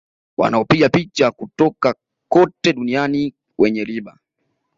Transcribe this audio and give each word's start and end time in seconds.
Wanaopiga 0.37 0.89
picha 0.89 1.31
kutoka 1.31 1.95
kote 2.27 2.73
duniani 2.73 3.33
wenye 3.57 3.83
riba 3.83 4.17